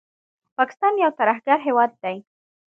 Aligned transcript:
پاکستان 0.57 0.93
یو 1.03 1.11
ترهګر 1.19 1.57
هېواد 1.67 1.91
دی 2.03 2.17